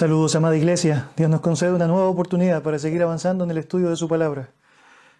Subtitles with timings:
[0.00, 1.10] Saludos, amada iglesia.
[1.14, 4.48] Dios nos concede una nueva oportunidad para seguir avanzando en el estudio de su palabra.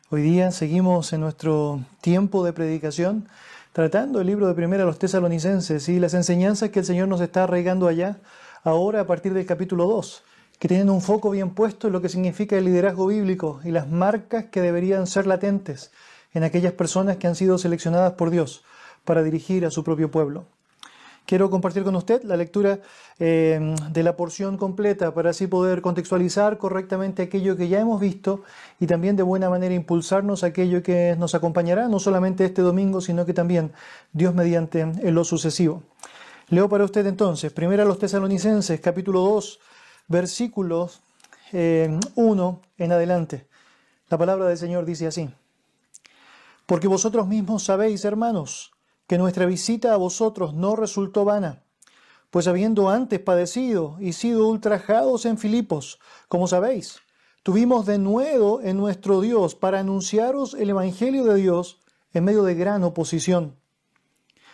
[0.09, 3.29] Hoy día seguimos en nuestro tiempo de predicación
[3.75, 7.21] tratando el libro de Primera a los Tesalonicenses y las enseñanzas que el Señor nos
[7.21, 8.21] está arraigando allá,
[8.65, 10.23] ahora a partir del capítulo 2,
[10.59, 13.87] que tienen un foco bien puesto en lo que significa el liderazgo bíblico y las
[13.87, 15.91] marcas que deberían ser latentes
[16.33, 18.65] en aquellas personas que han sido seleccionadas por Dios
[19.05, 20.47] para dirigir a su propio pueblo.
[21.27, 22.81] Quiero compartir con usted la lectura
[23.19, 28.43] eh, de la porción completa para así poder contextualizar correctamente aquello que ya hemos visto
[28.81, 33.25] y también de buena manera impulsarnos aquello que nos acompañará no solamente este domingo, sino
[33.27, 33.73] que también
[34.13, 35.85] Dios mediante en lo sucesivo.
[36.49, 39.61] Leo para usted entonces, primero a los tesalonicenses, capítulo 2,
[40.09, 41.01] versículos
[41.53, 41.99] 1 eh,
[42.79, 43.47] en adelante.
[44.09, 45.31] La palabra del Señor dice así,
[46.67, 48.73] porque vosotros mismos sabéis, hermanos,
[49.11, 51.65] que nuestra visita a vosotros no resultó vana,
[52.31, 57.01] pues habiendo antes padecido y sido ultrajados en Filipos, como sabéis,
[57.43, 61.81] tuvimos de nuevo en nuestro Dios para anunciaros el Evangelio de Dios
[62.13, 63.59] en medio de gran oposición.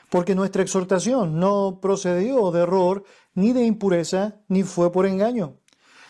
[0.08, 5.58] Porque nuestra exhortación no procedió de error, ni de impureza, ni fue por engaño,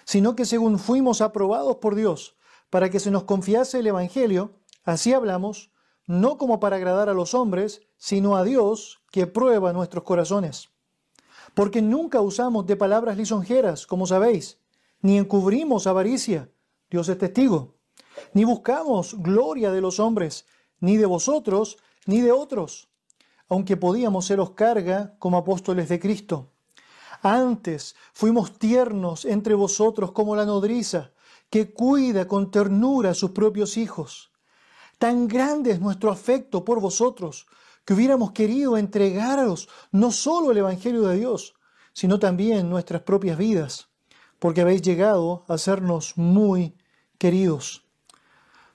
[0.05, 2.37] sino que según fuimos aprobados por Dios,
[2.71, 5.73] para que se nos confiase el Evangelio, así hablamos,
[6.07, 10.71] no como para agradar a los hombres, sino a Dios que prueba nuestros corazones.
[11.55, 14.61] Porque nunca usamos de palabras lisonjeras, como sabéis,
[15.01, 16.51] ni encubrimos avaricia,
[16.91, 17.75] Dios es testigo,
[18.33, 20.47] ni buscamos gloria de los hombres,
[20.81, 22.89] ni de vosotros, ni de otros,
[23.49, 26.53] aunque podíamos seros carga como apóstoles de Cristo.
[27.23, 31.13] Antes fuimos tiernos entre vosotros como la nodriza,
[31.51, 34.33] que cuida con ternura a sus propios hijos.
[34.99, 37.47] Tan grande es nuestro afecto por vosotros,
[37.85, 41.55] que hubiéramos querido entregaros no solo el Evangelio de Dios,
[41.93, 43.89] sino también nuestras propias vidas,
[44.39, 46.77] porque habéis llegado a sernos muy
[47.19, 47.85] queridos.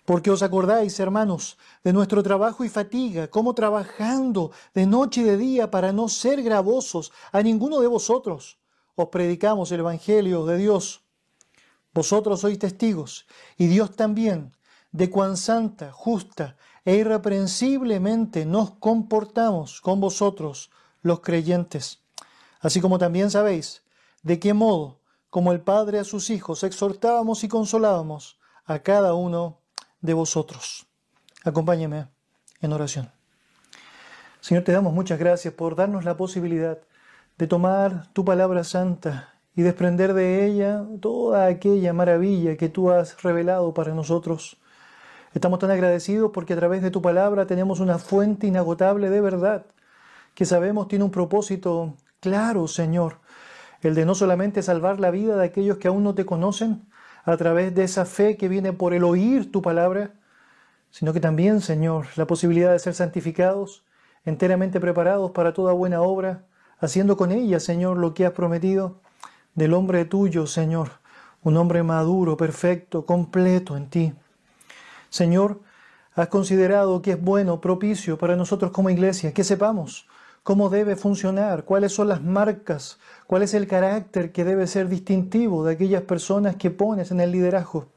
[0.06, 5.38] Porque os acordáis, hermanos, de nuestro trabajo y fatiga, como trabajando de noche y de
[5.38, 8.60] día para no ser gravosos a ninguno de vosotros,
[8.96, 11.04] os predicamos el Evangelio de Dios.
[11.94, 13.26] Vosotros sois testigos,
[13.58, 14.56] y Dios también,
[14.92, 20.72] de cuán santa, justa e irreprensiblemente nos comportamos con vosotros,
[21.02, 22.02] los creyentes.
[22.60, 23.84] Así como también sabéis
[24.24, 29.60] de qué modo, como el Padre a sus hijos, exhortábamos y consolábamos a cada uno
[30.02, 30.88] de vosotros.
[31.44, 32.08] Acompáñeme
[32.62, 33.12] en oración.
[34.42, 36.80] Señor, te damos muchas gracias por darnos la posibilidad
[37.38, 43.22] de tomar tu palabra santa y desprender de ella toda aquella maravilla que tú has
[43.24, 44.58] revelado para nosotros.
[45.34, 49.66] Estamos tan agradecidos porque a través de tu palabra tenemos una fuente inagotable de verdad
[50.34, 53.20] que sabemos tiene un propósito claro, Señor,
[53.82, 56.86] el de no solamente salvar la vida de aquellos que aún no te conocen
[57.24, 60.12] a través de esa fe que viene por el oír tu palabra,
[60.90, 63.86] sino que también, Señor, la posibilidad de ser santificados,
[64.26, 66.44] enteramente preparados para toda buena obra,
[66.80, 69.00] haciendo con ella, Señor, lo que has prometido
[69.56, 70.90] del hombre tuyo, Señor,
[71.42, 74.14] un hombre maduro, perfecto, completo en ti.
[75.12, 75.60] Señor,
[76.16, 80.08] has considerado que es bueno, propicio para nosotros como iglesia, que sepamos
[80.42, 85.66] cómo debe funcionar, cuáles son las marcas, cuál es el carácter que debe ser distintivo
[85.66, 87.90] de aquellas personas que pones en el liderazgo.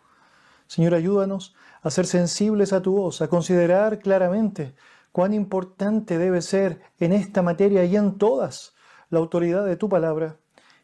[0.67, 4.75] Señor, ayúdanos a ser sensibles a tu voz, a considerar claramente
[5.13, 8.75] cuán importante debe ser en esta materia y en todas
[9.09, 10.37] la autoridad de tu palabra.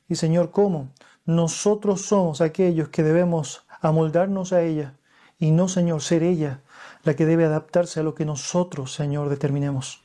[0.08, 0.90] Y Señor, cómo
[1.26, 4.94] nosotros somos aquellos que debemos amoldarnos a ella
[5.40, 6.60] y no, Señor, ser ella
[7.02, 10.02] la que debe adaptarse a lo que nosotros, Señor, determinemos.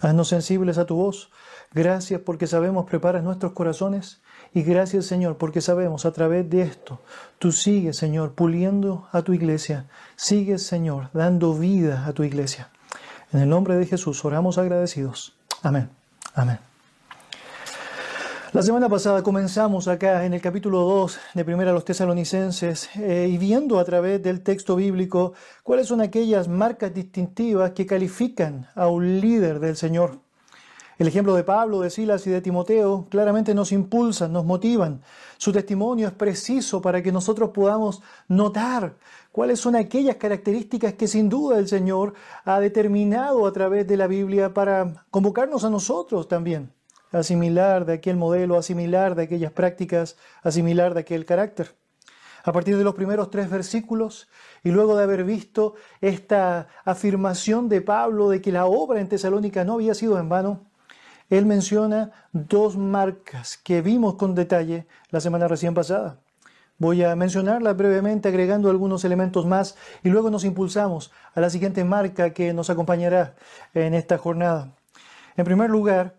[0.00, 1.30] Haznos sensibles a tu voz.
[1.72, 4.20] Gracias porque sabemos preparas nuestros corazones.
[4.52, 7.00] Y gracias, Señor, porque sabemos a través de esto,
[7.40, 9.86] tú sigues, Señor, puliendo a tu iglesia.
[10.14, 12.70] Sigues, Señor, dando vida a tu iglesia.
[13.32, 15.34] En el nombre de Jesús oramos agradecidos.
[15.62, 15.90] Amén.
[16.34, 16.73] Amén.
[18.54, 23.28] La semana pasada comenzamos acá en el capítulo 2 de Primera a los Tesalonicenses eh,
[23.28, 25.32] y viendo a través del texto bíblico
[25.64, 30.20] cuáles son aquellas marcas distintivas que califican a un líder del Señor.
[30.98, 35.02] El ejemplo de Pablo, de Silas y de Timoteo claramente nos impulsan, nos motivan.
[35.36, 38.94] Su testimonio es preciso para que nosotros podamos notar
[39.32, 42.14] cuáles son aquellas características que sin duda el Señor
[42.44, 46.70] ha determinado a través de la Biblia para convocarnos a nosotros también
[47.18, 51.74] asimilar de aquel modelo, asimilar de aquellas prácticas, asimilar de aquel carácter.
[52.44, 54.28] A partir de los primeros tres versículos,
[54.62, 59.64] y luego de haber visto esta afirmación de Pablo de que la obra en Tesalónica
[59.64, 60.66] no había sido en vano,
[61.30, 66.20] él menciona dos marcas que vimos con detalle la semana recién pasada.
[66.76, 71.84] Voy a mencionarlas brevemente agregando algunos elementos más y luego nos impulsamos a la siguiente
[71.84, 73.36] marca que nos acompañará
[73.72, 74.74] en esta jornada.
[75.36, 76.16] En primer lugar,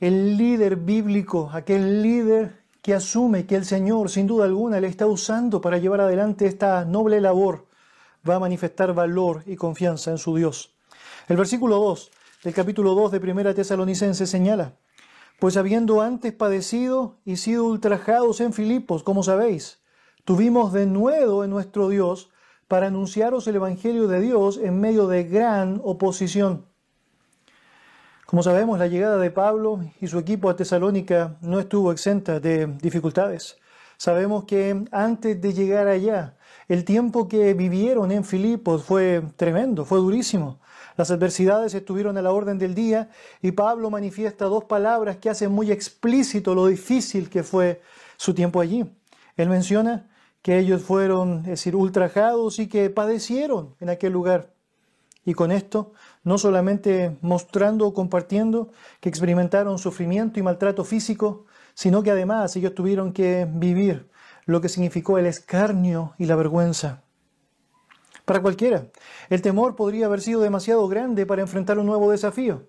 [0.00, 5.06] el líder bíblico, aquel líder que asume que el Señor sin duda alguna le está
[5.06, 7.66] usando para llevar adelante esta noble labor,
[8.28, 10.72] va a manifestar valor y confianza en su Dios.
[11.26, 12.10] El versículo 2
[12.44, 14.74] del capítulo 2 de Primera Tesalonicense señala,
[15.40, 19.80] pues habiendo antes padecido y sido ultrajados en Filipos, como sabéis,
[20.24, 22.30] tuvimos de nuevo en nuestro Dios
[22.68, 26.67] para anunciaros el Evangelio de Dios en medio de gran oposición.
[28.28, 32.66] Como sabemos, la llegada de Pablo y su equipo a Tesalónica no estuvo exenta de
[32.66, 33.56] dificultades.
[33.96, 36.36] Sabemos que antes de llegar allá,
[36.68, 40.60] el tiempo que vivieron en Filipos fue tremendo, fue durísimo.
[40.98, 43.08] Las adversidades estuvieron a la orden del día
[43.40, 47.80] y Pablo manifiesta dos palabras que hacen muy explícito lo difícil que fue
[48.18, 48.94] su tiempo allí.
[49.38, 50.10] Él menciona
[50.42, 54.57] que ellos fueron, es decir, ultrajados y que padecieron en aquel lugar.
[55.28, 55.92] Y con esto,
[56.24, 61.44] no solamente mostrando o compartiendo que experimentaron sufrimiento y maltrato físico,
[61.74, 64.08] sino que además ellos tuvieron que vivir
[64.46, 67.02] lo que significó el escarnio y la vergüenza
[68.24, 68.86] para cualquiera.
[69.28, 72.66] El temor podría haber sido demasiado grande para enfrentar un nuevo desafío.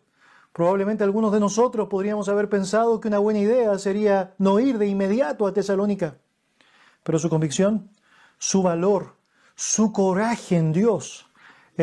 [0.51, 4.87] Probablemente algunos de nosotros podríamos haber pensado que una buena idea sería no ir de
[4.87, 6.17] inmediato a Tesalónica.
[7.03, 7.89] Pero su convicción,
[8.37, 9.15] su valor,
[9.55, 11.28] su coraje en Dios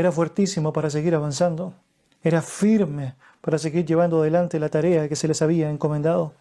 [0.01, 1.75] era fuertísimo para seguir avanzando.
[2.23, 6.35] Era firme para seguir llevando adelante la tarea que se les había encomendado.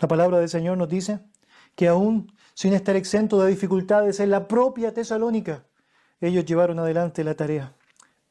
[0.00, 1.20] La palabra del Señor nos dice
[1.74, 5.64] que aún sin estar exento de dificultades en la propia Tesalónica,
[6.20, 7.74] ellos llevaron adelante la tarea.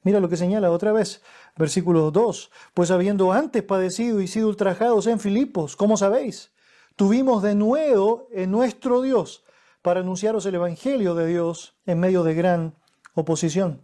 [0.04, 1.22] Mira lo que señala otra vez,
[1.58, 6.52] versículo 2, pues habiendo antes padecido y sido ultrajados en Filipos, como sabéis,
[6.96, 9.44] tuvimos de nuevo en nuestro Dios
[9.82, 12.76] para anunciaros el Evangelio de Dios en medio de gran
[13.14, 13.82] oposición.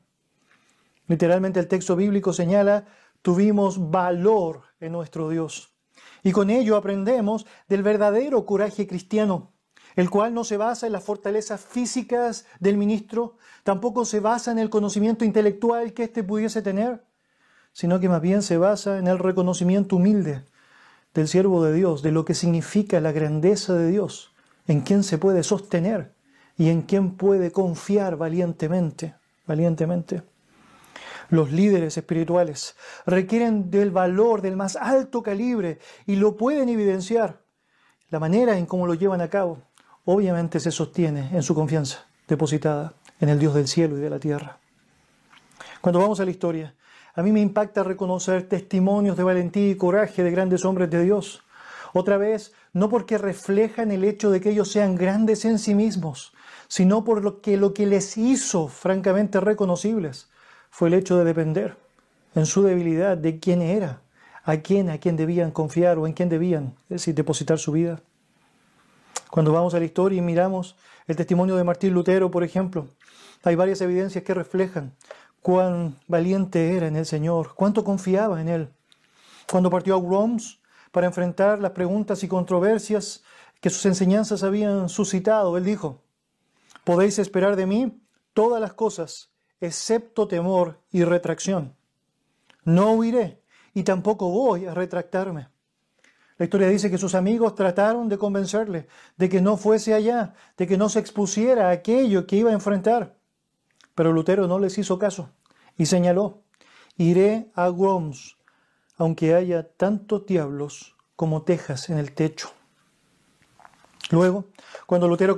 [1.09, 2.85] Literalmente el texto bíblico señala,
[3.21, 5.75] tuvimos valor en nuestro Dios.
[6.23, 9.51] Y con ello aprendemos del verdadero coraje cristiano
[9.95, 14.59] el cual no se basa en las fortalezas físicas del ministro, tampoco se basa en
[14.59, 17.03] el conocimiento intelectual que éste pudiese tener,
[17.73, 20.45] sino que más bien se basa en el reconocimiento humilde
[21.13, 24.33] del siervo de Dios, de lo que significa la grandeza de Dios,
[24.67, 26.13] en quien se puede sostener
[26.56, 29.15] y en quien puede confiar valientemente,
[29.47, 30.23] valientemente.
[31.30, 32.75] Los líderes espirituales
[33.06, 37.41] requieren del valor del más alto calibre y lo pueden evidenciar
[38.09, 39.62] la manera en cómo lo llevan a cabo
[40.12, 44.19] obviamente se sostiene en su confianza depositada en el Dios del cielo y de la
[44.19, 44.57] tierra.
[45.81, 46.75] Cuando vamos a la historia,
[47.13, 51.44] a mí me impacta reconocer testimonios de valentía y coraje de grandes hombres de Dios.
[51.94, 56.33] Otra vez, no porque reflejan el hecho de que ellos sean grandes en sí mismos,
[56.68, 60.27] sino por lo que lo que les hizo francamente reconocibles
[60.69, 61.77] fue el hecho de depender
[62.36, 64.01] en su debilidad de quién era,
[64.44, 68.01] a quién, a quién debían confiar o en quién debían, es decir, depositar su vida.
[69.30, 70.75] Cuando vamos a la historia y miramos
[71.07, 72.88] el testimonio de Martín Lutero, por ejemplo,
[73.44, 74.95] hay varias evidencias que reflejan
[75.42, 78.69] cuán valiente era en el Señor, cuánto confiaba en Él.
[79.49, 80.59] Cuando partió a Worms
[80.92, 83.23] para enfrentar las preguntas y controversias
[83.61, 86.02] que sus enseñanzas habían suscitado, Él dijo,
[86.83, 88.02] podéis esperar de mí
[88.33, 89.29] todas las cosas,
[89.61, 91.75] excepto temor y retracción.
[92.63, 93.42] No huiré
[93.73, 95.49] y tampoco voy a retractarme.
[96.37, 98.87] La historia dice que sus amigos trataron de convencerle
[99.18, 102.54] de que no fuese allá, de que no se expusiera a aquello que iba a
[102.54, 103.18] enfrentar.
[103.94, 105.31] Pero Lutero no les hizo caso
[105.78, 106.44] y señaló,
[106.95, 108.37] iré a Worms,
[108.97, 112.51] aunque haya tantos diablos como tejas en el techo.
[114.09, 114.45] Luego,
[114.87, 115.35] cuando Lutero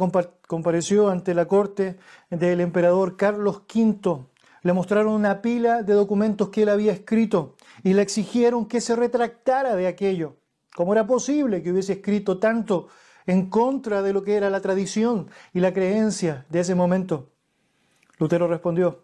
[0.47, 1.97] compareció ante la corte
[2.29, 4.25] del emperador Carlos V,
[4.63, 8.95] le mostraron una pila de documentos que él había escrito y le exigieron que se
[8.95, 10.37] retractara de aquello.
[10.75, 12.87] ¿Cómo era posible que hubiese escrito tanto
[13.25, 17.31] en contra de lo que era la tradición y la creencia de ese momento?
[18.19, 19.03] Lutero respondió,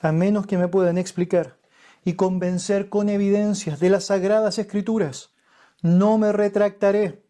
[0.00, 1.58] a menos que me puedan explicar
[2.04, 5.34] y convencer con evidencias de las sagradas escrituras,
[5.82, 7.22] no me retractaré,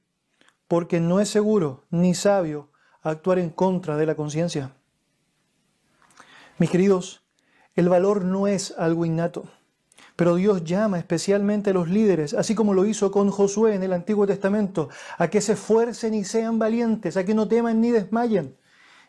[0.68, 2.68] porque no es seguro ni sabio
[3.02, 4.72] actuar en contra de la conciencia.
[6.58, 7.22] Mis queridos,
[7.74, 9.48] el valor no es algo innato.
[10.14, 13.92] Pero Dios llama especialmente a los líderes, así como lo hizo con Josué en el
[13.92, 18.56] Antiguo Testamento, a que se esfuercen y sean valientes, a que no teman ni desmayen,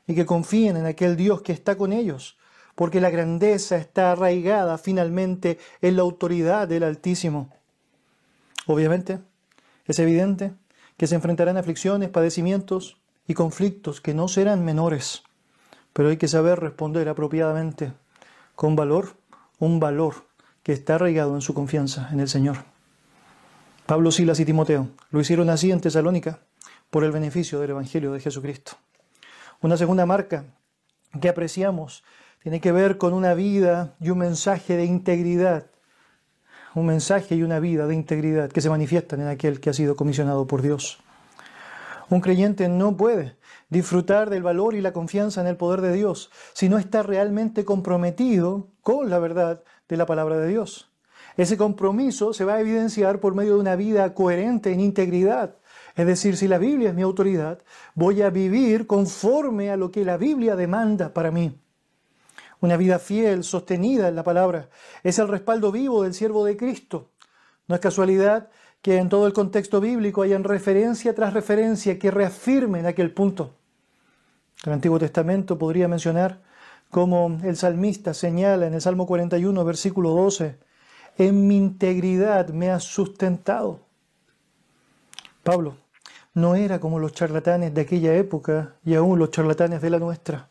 [0.06, 2.38] y que confíen en aquel Dios que está con ellos,
[2.76, 7.50] porque la grandeza está arraigada finalmente en la autoridad del Altísimo.
[8.68, 9.20] Obviamente,
[9.86, 10.54] es evidente
[11.00, 15.24] que se enfrentarán aflicciones, padecimientos y conflictos que no serán menores,
[15.94, 17.94] pero hay que saber responder apropiadamente,
[18.54, 19.16] con valor,
[19.60, 20.26] un valor
[20.62, 22.58] que está arraigado en su confianza en el Señor.
[23.86, 26.42] Pablo, Silas y Timoteo lo hicieron así en Tesalónica
[26.90, 28.74] por el beneficio del Evangelio de Jesucristo.
[29.62, 30.48] Una segunda marca
[31.22, 32.04] que apreciamos
[32.44, 35.68] tiene que ver con una vida y un mensaje de integridad,
[36.76, 39.96] un mensaje y una vida de integridad que se manifiestan en aquel que ha sido
[39.96, 41.00] comisionado por Dios.
[42.10, 43.36] Un creyente no puede
[43.70, 47.66] disfrutar del valor y la confianza en el poder de Dios si no está realmente
[47.66, 50.92] comprometido con la verdad de la palabra de Dios.
[51.38, 55.56] Ese compromiso se va a evidenciar por medio de una vida coherente en integridad.
[55.96, 57.60] Es decir, si la Biblia es mi autoridad,
[57.96, 61.58] voy a vivir conforme a lo que la Biblia demanda para mí.
[62.62, 64.70] Una vida fiel, sostenida en la palabra,
[65.04, 67.12] es el respaldo vivo del siervo de Cristo.
[67.68, 68.50] No es casualidad
[68.82, 73.56] que en todo el contexto bíblico hayan referencia tras referencia que reafirmen aquel punto.
[74.66, 76.42] El Antiguo Testamento podría mencionar
[76.90, 80.58] como el salmista señala en el Salmo 41, versículo 12,
[81.18, 83.82] en mi integridad me has sustentado.
[85.44, 85.78] Pablo
[86.34, 90.49] no era como los charlatanes de aquella época y aún los charlatanes de la nuestra,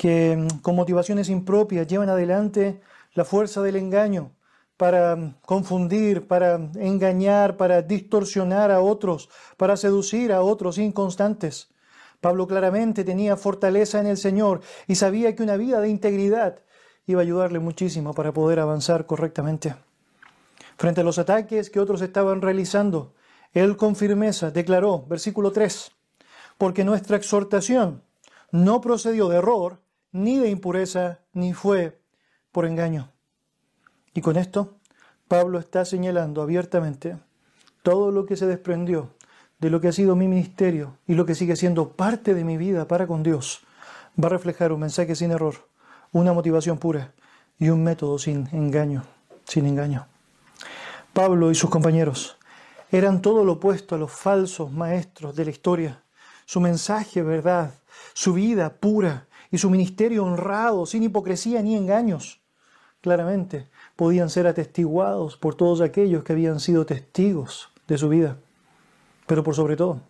[0.00, 2.80] que mm, con motivaciones impropias llevan adelante
[3.12, 4.32] la fuerza del engaño
[4.78, 9.28] para mm, confundir, para engañar, para distorsionar a otros,
[9.58, 11.68] para seducir a otros inconstantes.
[12.22, 16.60] Pablo claramente tenía fortaleza en el Señor y sabía que una vida de integridad
[17.04, 19.74] iba a ayudarle muchísimo para poder avanzar correctamente.
[20.78, 23.12] Frente a los ataques que otros estaban realizando,
[23.52, 25.92] él con firmeza declaró, versículo 3,
[26.56, 28.02] porque nuestra exhortación
[28.50, 29.79] no procedió de error,
[30.12, 32.00] ni de impureza, ni fue
[32.52, 33.10] por engaño.
[34.14, 34.78] Y con esto,
[35.28, 37.16] Pablo está señalando abiertamente
[37.82, 39.10] todo lo que se desprendió
[39.60, 42.56] de lo que ha sido mi ministerio y lo que sigue siendo parte de mi
[42.56, 43.60] vida para con Dios.
[44.22, 45.54] Va a reflejar un mensaje sin error,
[46.12, 47.12] una motivación pura
[47.58, 49.04] y un método sin engaño,
[49.44, 50.06] sin engaño.
[51.12, 52.36] Pablo y sus compañeros
[52.90, 56.02] eran todo lo opuesto a los falsos maestros de la historia.
[56.46, 57.72] Su mensaje, verdad,
[58.14, 62.40] su vida pura y su ministerio honrado, sin hipocresía ni engaños,
[63.00, 68.36] claramente podían ser atestiguados por todos aquellos que habían sido testigos de su vida.
[69.26, 70.00] Pero por sobre todo,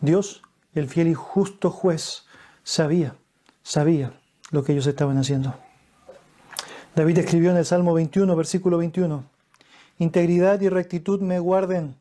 [0.00, 0.42] Dios,
[0.74, 2.24] el fiel y justo juez,
[2.62, 3.16] sabía,
[3.62, 4.12] sabía
[4.50, 5.54] lo que ellos estaban haciendo.
[6.94, 9.24] David escribió en el Salmo 21, versículo 21,
[9.98, 11.96] Integridad y rectitud me guarden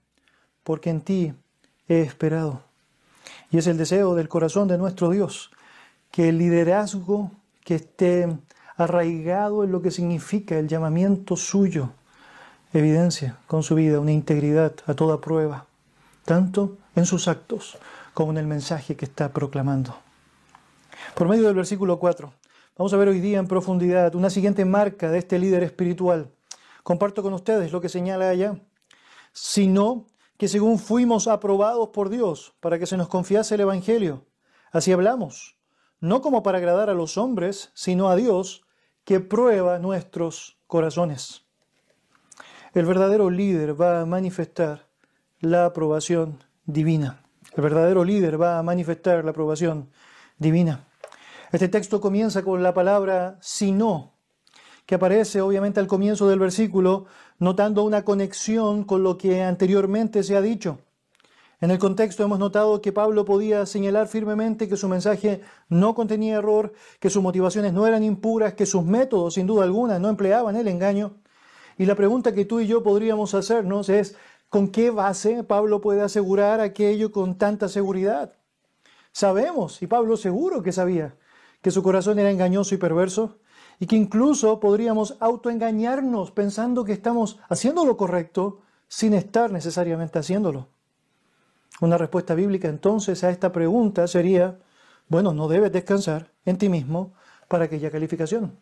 [0.64, 1.34] porque en ti
[1.88, 2.64] he esperado.
[3.52, 5.52] Y es el deseo del corazón de nuestro Dios,
[6.14, 7.32] que el liderazgo
[7.66, 8.38] que esté
[8.78, 11.90] arraigado en lo que significa el llamamiento suyo,
[12.72, 15.66] evidencia con su vida una integridad a toda prueba,
[16.24, 17.80] tanto en sus actos
[18.14, 19.98] como en el mensaje que está proclamando.
[21.16, 22.32] Por medio del versículo 4,
[22.78, 26.30] vamos a ver hoy día en profundidad una siguiente marca de este líder espiritual.
[26.84, 28.60] Comparto con ustedes lo que señala allá.
[29.32, 30.06] Sino
[30.38, 34.28] que según fuimos aprobados por Dios para que se nos confiase el Evangelio.
[34.72, 35.58] Así hablamos,
[36.04, 38.66] no como para agradar a los hombres, sino a Dios,
[39.06, 41.46] que prueba nuestros corazones.
[42.74, 44.90] El verdadero líder va a manifestar
[45.40, 47.24] la aprobación divina.
[47.56, 49.92] El verdadero líder va a manifestar la aprobación
[50.38, 50.90] divina.
[51.54, 54.12] Este texto comienza con la palabra sino,
[54.86, 57.06] que aparece obviamente al comienzo del versículo,
[57.40, 60.80] notando una conexión con lo que anteriormente se ha dicho.
[61.64, 65.40] En el contexto hemos notado que Pablo podía señalar firmemente que su mensaje
[65.70, 69.98] no contenía error, que sus motivaciones no eran impuras, que sus métodos sin duda alguna
[69.98, 71.14] no empleaban el engaño.
[71.78, 74.18] Y la pregunta que tú y yo podríamos hacernos es,
[74.50, 78.34] ¿con qué base Pablo puede asegurar aquello con tanta seguridad?
[79.14, 81.16] Sabemos, y Pablo seguro que sabía,
[81.62, 83.38] que su corazón era engañoso y perverso,
[83.80, 90.73] y que incluso podríamos autoengañarnos pensando que estamos haciendo lo correcto sin estar necesariamente haciéndolo.
[91.82, 94.60] Una respuesta bíblica entonces a esta pregunta sería,
[95.08, 97.14] bueno, no debes descansar en ti mismo
[97.48, 98.58] para aquella calificación.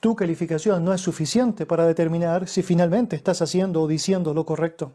[0.00, 4.92] Tu calificación no es suficiente para determinar si finalmente estás haciendo o diciendo lo correcto.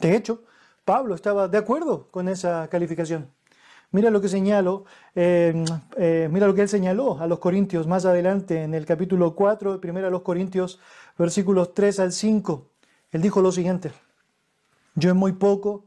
[0.00, 0.42] De hecho,
[0.84, 3.28] Pablo estaba de acuerdo con esa calificación.
[3.92, 4.84] Mira lo que señalo,
[5.14, 5.64] eh,
[5.96, 9.80] eh, mira lo que él señaló a los Corintios más adelante en el capítulo 4,
[9.80, 10.78] primero a los Corintios,
[11.18, 12.66] versículos 3 al 5.
[13.10, 13.90] Él dijo lo siguiente,
[14.94, 15.86] yo en muy poco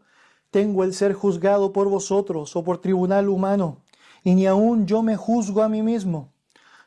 [0.54, 3.80] tengo el ser juzgado por vosotros o por tribunal humano,
[4.24, 6.32] y ni aun yo me juzgo a mí mismo,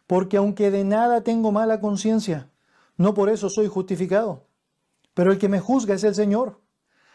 [0.06, 2.48] porque aunque de nada tengo mala conciencia,
[2.96, 4.46] no por eso soy justificado.
[5.14, 6.60] Pero el que me juzga es el Señor.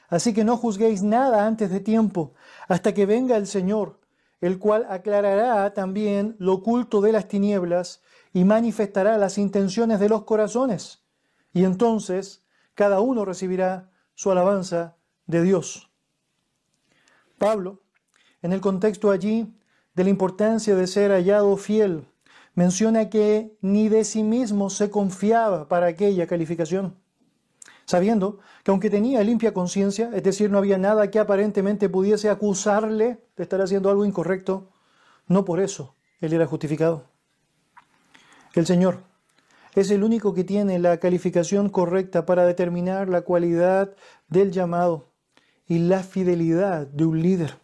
[0.10, 2.34] Así que no juzguéis nada antes de tiempo,
[2.68, 4.02] hasta que venga el Señor,
[4.42, 8.02] el cual aclarará también lo oculto de las tinieblas
[8.34, 11.06] y manifestará las intenciones de los corazones.
[11.54, 12.44] Y entonces
[12.76, 15.91] cada uno recibirá su alabanza de Dios.
[17.42, 17.82] Pablo,
[18.44, 19.52] en el contexto allí
[19.96, 22.08] de la importancia de ser hallado fiel,
[22.54, 27.00] menciona que ni de sí mismo se confiaba para aquella calificación,
[27.86, 33.26] sabiendo que aunque tenía limpia conciencia, es decir, no había nada que aparentemente pudiese acusarle
[33.36, 34.70] de estar haciendo algo incorrecto,
[35.26, 37.10] no por eso él era justificado.
[38.54, 39.00] El Señor
[39.74, 43.96] es el único que tiene la calificación correcta para determinar la cualidad
[44.28, 45.11] del llamado
[45.72, 47.58] y la fidelidad de un líder.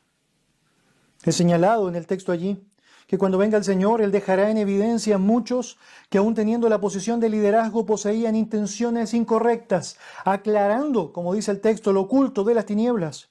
[1.25, 2.65] Es señalado en el texto allí
[3.05, 5.77] que cuando venga el Señor, Él dejará en evidencia a muchos
[6.09, 11.91] que aún teniendo la posición de liderazgo poseían intenciones incorrectas, aclarando, como dice el texto,
[11.91, 13.27] lo oculto de las tinieblas.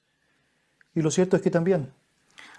[0.95, 1.95] Y lo cierto es que también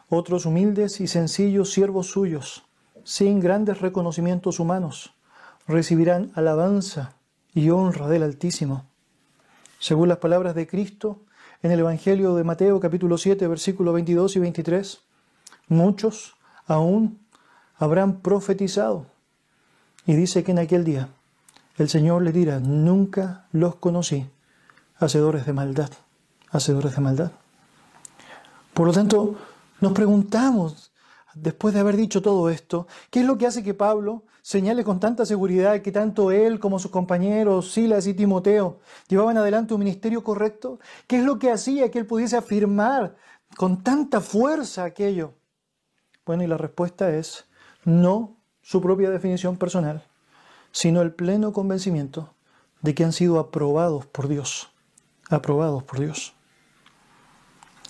[0.10, 2.66] otros humildes y sencillos siervos suyos,
[3.04, 5.14] sin grandes reconocimientos humanos,
[5.68, 7.16] recibirán alabanza
[7.54, 8.88] y honra del Altísimo.
[9.78, 11.27] Según las palabras de Cristo
[11.64, 15.00] en el Evangelio de Mateo capítulo 7 versículos 22 y 23,
[15.68, 16.36] muchos
[16.66, 17.20] aún
[17.78, 19.06] habrán profetizado.
[20.06, 21.10] Y dice que en aquel día
[21.78, 24.30] el Señor le dirá, nunca los conocí,
[24.98, 25.90] hacedores de maldad,
[26.50, 27.32] hacedores de maldad.
[28.74, 29.36] Por lo tanto,
[29.82, 30.92] nos preguntamos,
[31.42, 35.00] después de haber dicho todo esto, ¿qué es lo que hace que Pablo señale con
[35.00, 40.24] tanta seguridad que tanto él como sus compañeros, Silas y Timoteo, llevaban adelante un ministerio
[40.24, 40.80] correcto?
[41.08, 43.16] ¿Qué es lo que hacía que él pudiese afirmar
[43.56, 45.34] con tanta fuerza aquello?
[46.26, 47.46] Bueno, y la respuesta es
[47.84, 50.04] no su propia definición personal,
[50.72, 52.34] sino el pleno convencimiento
[52.82, 54.70] de que han sido aprobados por Dios.
[55.30, 56.34] Aprobados por Dios.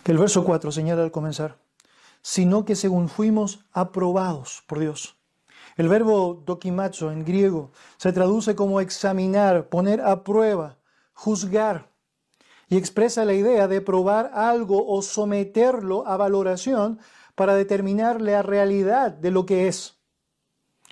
[0.06, 1.58] El verso 4 señala al comenzar,
[2.30, 5.16] sino que según fuimos aprobados por Dios.
[5.78, 10.78] El verbo dokimazo en griego se traduce como examinar, poner a prueba,
[11.14, 11.90] juzgar,
[12.68, 17.00] y expresa la idea de probar algo o someterlo a valoración
[17.34, 19.98] para determinar la realidad de lo que es.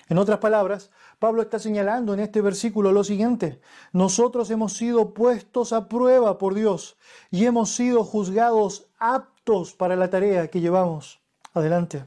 [0.08, 3.60] En otras palabras, Pablo está señalando en este versículo lo siguiente,
[3.92, 6.96] nosotros hemos sido puestos a prueba por Dios
[7.30, 11.25] y hemos sido juzgados aptos para la tarea que llevamos
[11.56, 12.04] adelante.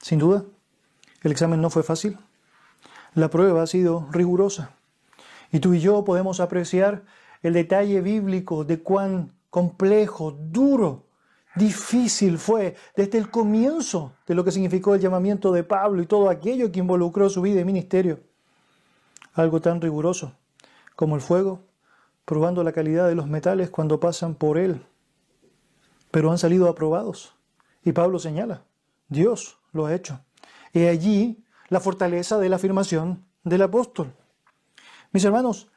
[0.00, 0.44] Sin duda,
[1.22, 2.18] el examen no fue fácil,
[3.14, 4.72] la prueba ha sido rigurosa
[5.52, 7.04] y tú y yo podemos apreciar
[7.42, 11.04] el detalle bíblico de cuán complejo, duro
[11.54, 16.28] difícil fue desde el comienzo de lo que significó el llamamiento de Pablo y todo
[16.28, 18.20] aquello que involucró su vida y ministerio.
[19.34, 20.32] Algo tan riguroso
[20.96, 21.60] como el fuego,
[22.24, 24.84] probando la calidad de los metales cuando pasan por él,
[26.10, 27.33] pero han salido aprobados.
[27.84, 28.64] Y Pablo señala,
[29.08, 30.20] Dios lo ha hecho.
[30.72, 34.14] Y allí la fortaleza de la afirmación del apóstol.
[35.12, 35.68] Mis hermanos,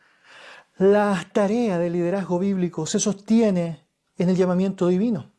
[0.78, 3.86] la tarea del liderazgo bíblico se sostiene
[4.18, 5.32] en el llamamiento divino.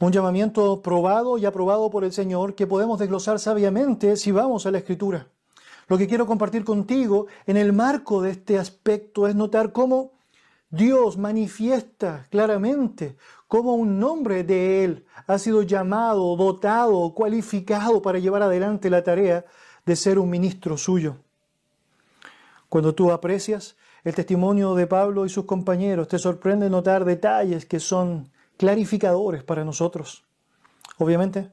[0.00, 4.70] Un llamamiento probado y aprobado por el Señor que podemos desglosar sabiamente si vamos a
[4.70, 5.28] la Escritura.
[5.88, 10.12] Lo que quiero compartir contigo en el marco de este aspecto es notar cómo
[10.70, 13.16] Dios manifiesta claramente
[13.52, 19.44] cómo un nombre de Él ha sido llamado, dotado, cualificado para llevar adelante la tarea
[19.84, 21.18] de ser un ministro suyo.
[22.70, 27.78] Cuando tú aprecias el testimonio de Pablo y sus compañeros, te sorprende notar detalles que
[27.78, 30.24] son clarificadores para nosotros.
[30.96, 31.52] Obviamente,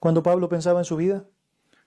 [0.00, 1.26] cuando Pablo pensaba en su vida,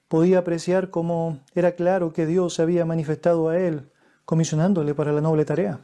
[0.08, 3.91] podía apreciar cómo era claro que Dios se había manifestado a él,
[4.23, 5.82] comisionándole para la noble tarea.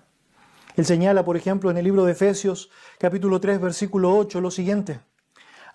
[0.75, 5.01] Él señala, por ejemplo, en el libro de Efesios, capítulo 3, versículo 8, lo siguiente.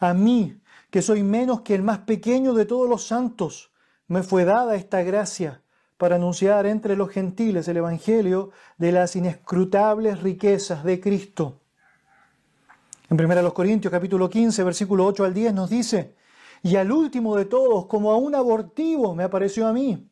[0.01, 3.73] A mí, que soy menos que el más pequeño de todos los santos,
[4.07, 5.63] me fue dada esta gracia
[5.97, 11.61] para anunciar entre los gentiles el Evangelio de las inescrutables riquezas de Cristo
[13.11, 16.15] en 1 Corintios capítulo 15, versículo 8 al 10 nos dice,
[16.63, 20.09] y al último de todos, como a un abortivo, me apareció a mí,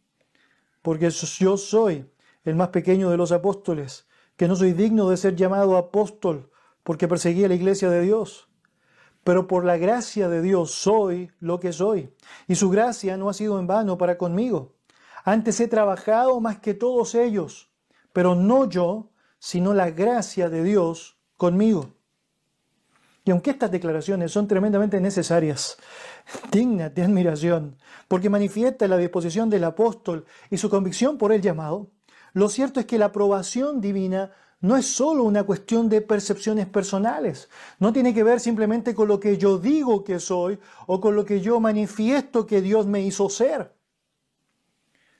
[0.83, 2.07] porque yo soy
[2.45, 4.07] el más pequeño de los apóstoles,
[4.43, 6.51] que no soy digno de ser llamado apóstol,
[6.83, 8.49] porque perseguí a la iglesia de Dios.
[9.23, 12.13] Pero por la gracia de Dios soy lo que soy,
[12.49, 14.75] y su gracia no ha sido en vano para conmigo.
[15.25, 17.71] Antes he trabajado más que todos ellos,
[18.13, 21.91] pero no yo, sino la gracia de Dios conmigo.
[23.25, 25.79] Y aunque estas declaraciones son tremendamente necesarias,
[26.51, 27.77] dignas de admiración,
[28.09, 31.93] porque manifiesta la disposición del apóstol y su convicción por el llamado,
[32.33, 37.51] lo cierto es que la aprobación divina no es solo una cuestión de percepciones personales,
[37.81, 41.25] no tiene que ver simplemente con lo que yo digo que soy o con lo
[41.25, 43.73] que yo manifiesto que Dios me hizo ser.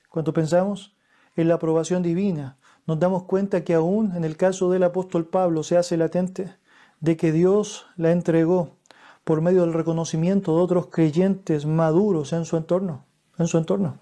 [0.09, 0.95] Cuando pensamos
[1.35, 5.63] en la aprobación divina, nos damos cuenta que aún en el caso del apóstol Pablo
[5.63, 6.55] se hace latente
[7.01, 8.77] de que Dios la entregó
[9.25, 13.05] por medio del reconocimiento de otros creyentes maduros en su entorno,
[13.37, 13.97] en su entorno.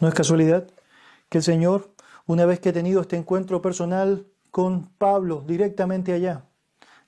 [0.00, 0.66] No es casualidad
[1.32, 1.94] que el Señor,
[2.26, 6.44] una vez que ha tenido este encuentro personal con Pablo directamente allá,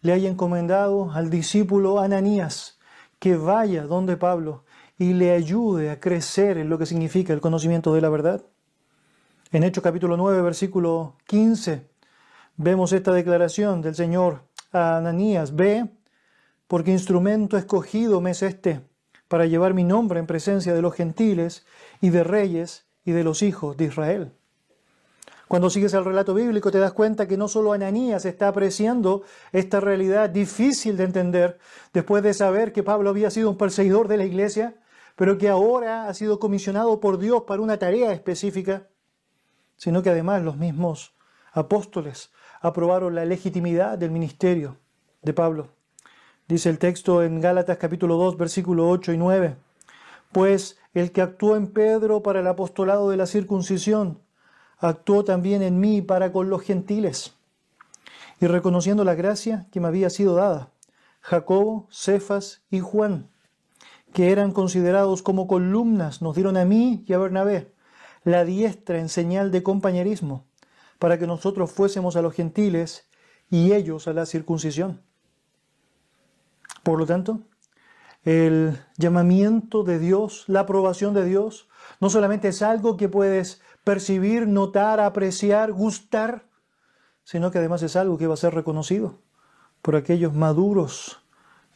[0.01, 2.79] le haya encomendado al discípulo Ananías
[3.19, 4.65] que vaya donde Pablo
[4.97, 8.47] y le ayude a crecer en lo que significa el conocimiento de la verdad.
[9.53, 11.87] En Hechos capítulo 9, versículo 15,
[12.57, 15.91] vemos esta declaración del Señor a Ananías, ve,
[16.67, 18.81] porque instrumento escogido me es este,
[19.29, 21.67] para llevar mi nombre en presencia de los gentiles
[22.01, 24.33] y de reyes y de los hijos de Israel.
[25.49, 29.79] Cuando sigues el relato bíblico te das cuenta que no solo Ananías está apreciando esta
[29.79, 31.59] realidad difícil de entender
[31.93, 34.77] después de saber que Pablo había sido un perseguidor de la iglesia,
[35.17, 38.89] pero que ahora ha sido comisionado por Dios para una tarea específica,
[39.77, 41.15] sino que además los mismos
[41.53, 44.79] apóstoles aprobaron la legitimidad del ministerio
[45.23, 45.69] de Pablo.
[46.49, 49.57] Dice el texto en Gálatas capítulo 2, versículo 8 y 9.
[50.35, 54.19] Pues el que actuó en Pedro para el apostolado de la circuncisión,
[54.79, 57.37] actuó también en mí para con los gentiles.
[58.41, 60.71] Y reconociendo la gracia que me había sido dada,
[61.21, 63.31] Jacobo, Cefas y Juan,
[64.13, 67.73] que eran considerados como columnas, nos dieron a mí y a Bernabé
[68.25, 70.47] la diestra en señal de compañerismo,
[70.99, 73.07] para que nosotros fuésemos a los gentiles
[73.51, 75.01] y ellos a la circuncisión.
[76.83, 77.39] Por lo tanto,
[78.25, 81.69] el llamamiento de Dios, la aprobación de Dios,
[82.01, 86.47] no solamente es algo que puedes percibir, notar, apreciar, gustar,
[87.23, 89.19] sino que además es algo que va a ser reconocido
[89.83, 91.21] por aquellos maduros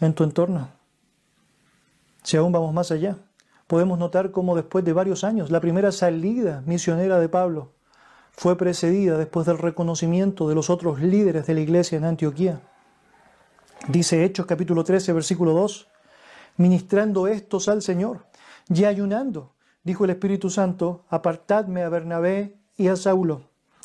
[0.00, 0.70] en tu entorno.
[2.22, 3.16] Si aún vamos más allá,
[3.66, 7.72] podemos notar cómo después de varios años, la primera salida misionera de Pablo
[8.32, 12.60] fue precedida después del reconocimiento de los otros líderes de la iglesia en Antioquía.
[13.88, 15.87] Dice Hechos capítulo 13, versículo 2,
[16.58, 18.26] ministrando estos al Señor
[18.68, 23.42] y ayunando, dijo el Espíritu Santo, apartadme a Bernabé y a Saulo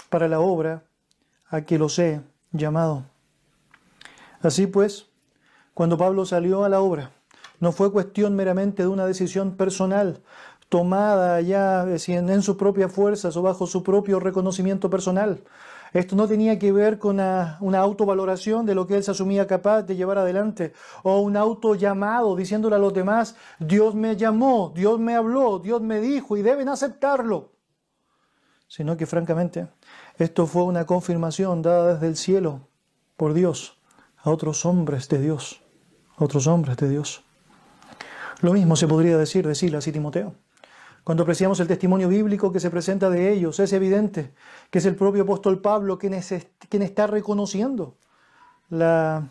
[0.09, 0.83] para la obra
[1.47, 3.05] a que los he llamado.
[4.41, 5.07] Así pues,
[5.73, 7.11] cuando Pablo salió a la obra,
[7.59, 10.21] no fue cuestión meramente de una decisión personal,
[10.67, 15.43] tomada ya en sus propias fuerzas o bajo su propio reconocimiento personal.
[15.93, 19.83] Esto no tenía que ver con una, autovaloración de lo que él se asumía capaz
[19.83, 24.99] de llevar adelante, o un auto llamado diciéndole a los demás, Dios me llamó, Dios
[24.99, 27.51] me habló, Dios me dijo y deben aceptarlo.
[28.67, 29.67] Sino que francamente,
[30.17, 32.67] esto fue una confirmación dada desde el cielo
[33.15, 33.77] por Dios
[34.17, 35.61] a otros hombres de Dios,
[36.17, 37.23] otros hombres de Dios.
[38.41, 40.33] Lo mismo se podría decir de Silas y Timoteo.
[41.03, 44.31] Cuando apreciamos el testimonio bíblico que se presenta de ellos, es evidente
[44.69, 47.95] que es el propio apóstol Pablo quien, está reconociendo
[48.69, 49.27] la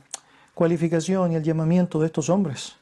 [0.52, 2.76] cualificación y el llamamiento de estos hombres.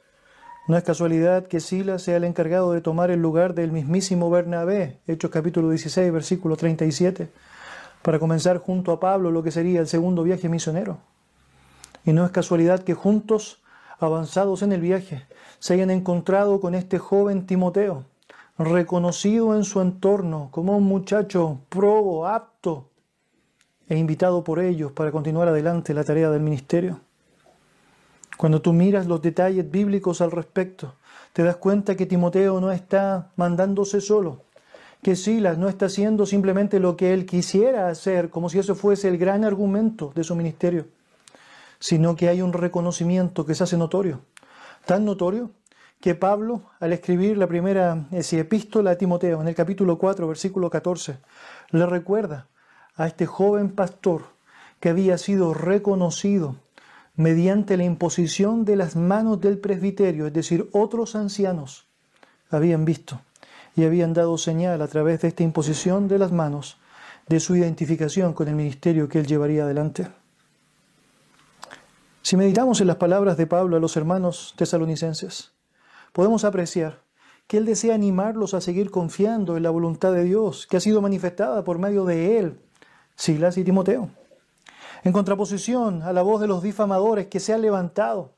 [0.66, 4.98] No es casualidad que Silas sea el encargado de tomar el lugar del mismísimo Bernabé,
[5.06, 7.30] Hechos capítulo 16, versículo 37,
[8.02, 10.98] para comenzar junto a Pablo lo que sería el segundo viaje misionero.
[12.04, 13.62] Y no es casualidad que juntos,
[14.00, 15.22] avanzados en el viaje,
[15.60, 18.04] se hayan encontrado con este joven Timoteo,
[18.64, 22.88] reconocido en su entorno como un muchacho probo, apto,
[23.88, 27.00] e invitado por ellos para continuar adelante la tarea del ministerio.
[28.36, 30.94] Cuando tú miras los detalles bíblicos al respecto,
[31.32, 34.42] te das cuenta que Timoteo no está mandándose solo,
[35.02, 39.08] que Silas no está haciendo simplemente lo que él quisiera hacer, como si eso fuese
[39.08, 40.86] el gran argumento de su ministerio,
[41.78, 44.20] sino que hay un reconocimiento que se hace notorio
[44.86, 45.50] tan notorio
[46.00, 51.18] que Pablo, al escribir la primera epístola a Timoteo, en el capítulo 4, versículo 14,
[51.70, 52.48] le recuerda
[52.96, 54.24] a este joven pastor
[54.80, 56.56] que había sido reconocido
[57.16, 61.86] mediante la imposición de las manos del presbiterio, es decir, otros ancianos
[62.48, 63.20] habían visto
[63.76, 66.78] y habían dado señal a través de esta imposición de las manos
[67.28, 70.08] de su identificación con el ministerio que él llevaría adelante.
[72.22, 75.52] Si meditamos en las palabras de Pablo a los hermanos tesalonicenses,
[76.12, 77.02] podemos apreciar
[77.46, 81.02] que él desea animarlos a seguir confiando en la voluntad de Dios que ha sido
[81.02, 82.60] manifestada por medio de él,
[83.16, 84.08] Silas y Timoteo.
[85.02, 88.34] En contraposición a la voz de los difamadores que se han levantado,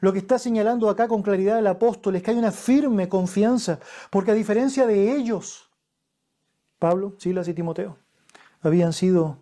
[0.00, 3.78] lo que está señalando acá con claridad el apóstol es que hay una firme confianza,
[4.10, 5.70] porque a diferencia de ellos,
[6.78, 7.98] Pablo, Silas y Timoteo
[8.60, 9.38] habían sido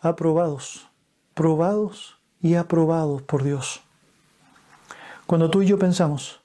[0.00, 0.88] aprobados,
[1.34, 3.82] probados y aprobados por Dios.
[5.26, 6.40] Cuando tú y yo pensamos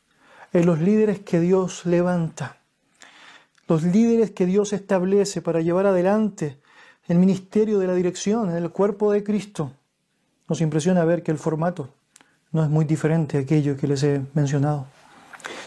[0.53, 2.57] en los líderes que Dios levanta,
[3.67, 6.59] los líderes que Dios establece para llevar adelante
[7.07, 9.71] el ministerio de la dirección el cuerpo de Cristo,
[10.47, 11.89] nos impresiona ver que el formato
[12.51, 14.87] no es muy diferente a aquello que les he mencionado.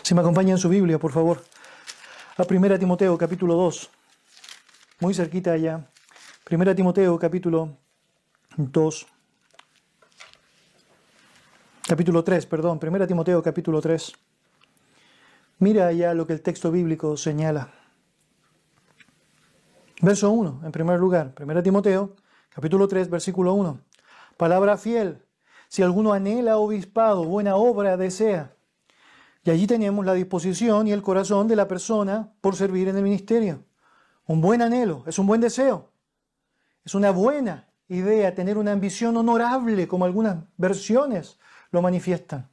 [0.02, 1.42] Si me acompañan en su Biblia, por favor,
[2.36, 3.90] a 1 Timoteo capítulo 2,
[5.00, 5.86] muy cerquita allá.
[6.50, 7.78] 1 Timoteo capítulo
[8.56, 9.06] 2,
[11.88, 14.12] capítulo 3, perdón, 1 Timoteo capítulo 3.
[15.58, 17.72] Mira allá lo que el texto bíblico señala.
[20.02, 22.16] Verso 1, en primer lugar, 1 Timoteo
[22.54, 23.80] capítulo 3, versículo 1.
[24.36, 25.22] Palabra fiel.
[25.68, 28.54] Si alguno anhela obispado, buena obra desea.
[29.44, 33.02] Y allí tenemos la disposición y el corazón de la persona por servir en el
[33.02, 33.64] ministerio.
[34.26, 35.90] Un buen anhelo, es un buen deseo.
[36.84, 41.38] Es una buena idea tener una ambición honorable, como algunas versiones
[41.70, 42.48] lo manifiestan.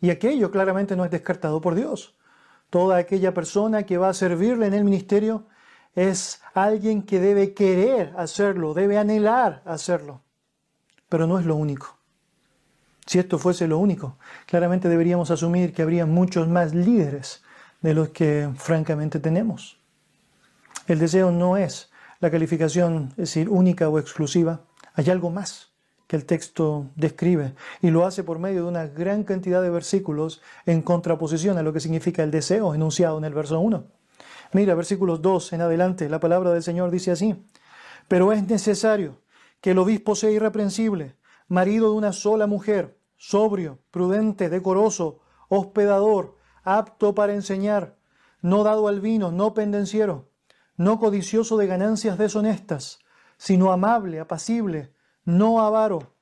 [0.00, 2.16] Y aquello claramente no es descartado por Dios.
[2.74, 5.44] Toda aquella persona que va a servirle en el ministerio
[5.94, 10.22] es alguien que debe querer hacerlo, debe anhelar hacerlo.
[11.08, 11.96] Pero no es lo único.
[13.06, 17.44] Si esto fuese lo único, claramente deberíamos asumir que habría muchos más líderes
[17.80, 19.78] de los que francamente tenemos.
[20.88, 24.62] El deseo no es la calificación, es decir, única o exclusiva.
[24.94, 25.73] Hay algo más
[26.16, 30.82] el texto describe y lo hace por medio de una gran cantidad de versículos en
[30.82, 33.84] contraposición a lo que significa el deseo enunciado en el verso 1.
[34.52, 37.44] Mira, versículos 2 en adelante, la palabra del Señor dice así,
[38.08, 39.20] pero es necesario
[39.60, 41.16] que el obispo sea irreprensible,
[41.48, 47.96] marido de una sola mujer, sobrio, prudente, decoroso, hospedador, apto para enseñar,
[48.40, 50.28] no dado al vino, no pendenciero,
[50.76, 53.00] no codicioso de ganancias deshonestas,
[53.36, 54.93] sino amable, apacible,
[55.24, 56.14] no avaro,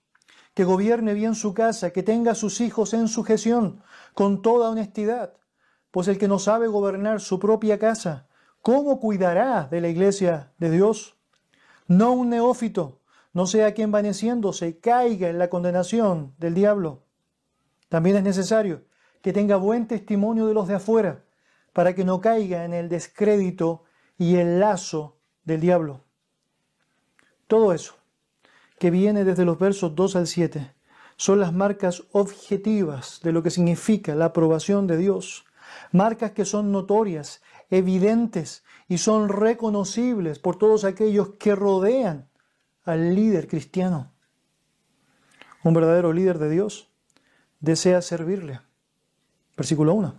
[0.55, 3.83] que gobierne bien su casa, que tenga a sus hijos en sujeción,
[4.15, 5.35] con toda honestidad,
[5.91, 8.29] pues el que no sabe gobernar su propia casa,
[8.61, 11.17] ¿cómo cuidará de la iglesia de Dios?
[11.87, 13.01] No un neófito,
[13.33, 17.05] no sea que envaneciéndose caiga en la condenación del diablo.
[17.88, 18.85] También es necesario
[19.23, 21.25] que tenga buen testimonio de los de afuera,
[21.73, 23.85] para que no caiga en el descrédito
[24.19, 26.05] y el lazo del diablo.
[27.47, 28.02] Todo eso
[28.83, 30.75] que viene desde los versos 2 al 7
[31.16, 35.45] son las marcas objetivas de lo que significa la aprobación de Dios.
[35.92, 42.29] Marcas que son notorias, evidentes y son reconocibles por todos aquellos que rodean
[42.83, 44.11] al líder cristiano.
[45.62, 46.90] Un verdadero líder de Dios
[47.61, 48.62] desea servirle.
[49.57, 50.12] Versículo 1.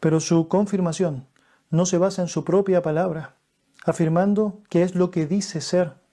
[0.00, 1.28] Pero su confirmación
[1.68, 3.36] no se basa en su propia palabra,
[3.84, 6.05] afirmando que es lo que dice ser,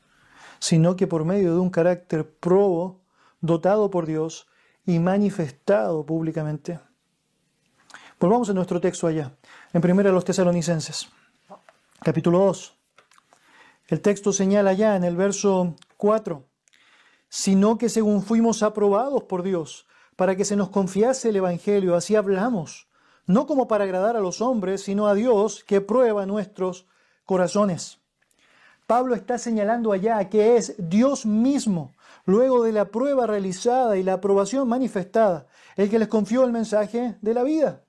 [0.63, 3.01] sino que por medio de un carácter probo,
[3.41, 4.47] dotado por Dios
[4.85, 6.79] y manifestado públicamente.
[8.17, 9.35] Volvamos a nuestro texto allá,
[9.73, 11.09] en primera de los tesalonicenses,
[12.01, 12.77] capítulo 2.
[13.89, 16.47] El texto señala ya en el verso 4,
[17.27, 22.15] sino que según fuimos aprobados por Dios, para que se nos confiase el Evangelio, así
[22.15, 22.87] hablamos,
[23.25, 26.87] no como para agradar a los hombres, sino a Dios que prueba nuestros
[27.25, 28.02] corazones.
[28.93, 34.13] Pablo está señalando allá que es Dios mismo, luego de la prueba realizada y la
[34.13, 37.81] aprobación manifestada, el que les confió el mensaje de la vida.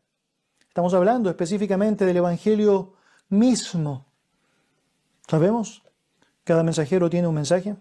[0.66, 2.94] Estamos hablando específicamente del Evangelio
[3.28, 4.06] mismo.
[5.28, 5.82] ¿Sabemos?
[6.42, 7.76] Cada mensajero tiene un mensaje,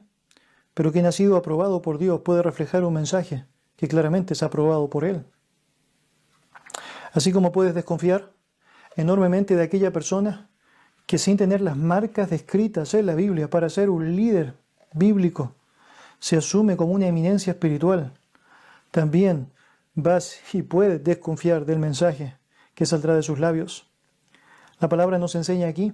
[0.73, 3.45] pero quien ha sido aprobado por Dios puede reflejar un mensaje
[3.77, 5.25] que claramente es aprobado por Él.
[7.13, 8.33] Así como puedes desconfiar
[8.97, 10.49] enormemente de aquella persona
[11.05, 14.55] que sin tener las marcas descritas en la Biblia para ser un líder
[14.93, 15.53] bíblico
[16.19, 18.13] se asume como una eminencia espiritual,
[18.91, 19.51] también
[19.93, 22.37] vas y puedes desconfiar del mensaje
[22.75, 23.89] que saldrá de sus labios.
[24.79, 25.93] La palabra nos enseña aquí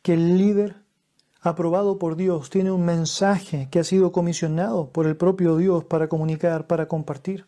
[0.00, 0.76] que el líder
[1.42, 6.08] aprobado por Dios tiene un mensaje que ha sido comisionado por el propio Dios para
[6.08, 7.46] comunicar, para compartir.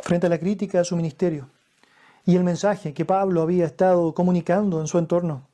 [0.00, 1.48] Frente a la crítica a su ministerio
[2.26, 5.46] y el mensaje que Pablo había estado comunicando en su entorno,